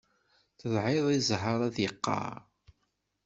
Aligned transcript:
Tedɛiḍ 0.59 1.07
i 1.09 1.17
zzheṛ 1.21 1.59
ad 1.67 1.75
yeqqaṛ. 1.83 2.37